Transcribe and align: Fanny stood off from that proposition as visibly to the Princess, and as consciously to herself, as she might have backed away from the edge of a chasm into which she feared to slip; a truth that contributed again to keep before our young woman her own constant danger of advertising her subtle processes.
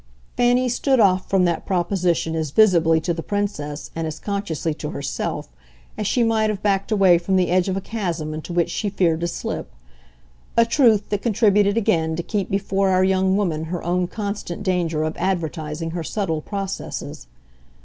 Fanny 0.35 0.67
stood 0.67 0.99
off 0.99 1.29
from 1.29 1.45
that 1.45 1.63
proposition 1.67 2.33
as 2.35 2.49
visibly 2.49 2.99
to 3.01 3.13
the 3.13 3.21
Princess, 3.21 3.91
and 3.95 4.07
as 4.07 4.17
consciously 4.17 4.73
to 4.73 4.89
herself, 4.89 5.49
as 5.95 6.07
she 6.07 6.23
might 6.23 6.49
have 6.49 6.63
backed 6.63 6.91
away 6.91 7.19
from 7.19 7.35
the 7.35 7.49
edge 7.51 7.69
of 7.69 7.77
a 7.77 7.81
chasm 7.81 8.33
into 8.33 8.51
which 8.51 8.71
she 8.71 8.89
feared 8.89 9.19
to 9.19 9.27
slip; 9.27 9.71
a 10.57 10.65
truth 10.65 11.07
that 11.09 11.21
contributed 11.21 11.77
again 11.77 12.15
to 12.15 12.23
keep 12.23 12.49
before 12.49 12.89
our 12.89 13.03
young 13.03 13.37
woman 13.37 13.65
her 13.65 13.83
own 13.83 14.07
constant 14.07 14.63
danger 14.63 15.03
of 15.03 15.15
advertising 15.17 15.91
her 15.91 16.03
subtle 16.03 16.41
processes. 16.41 17.27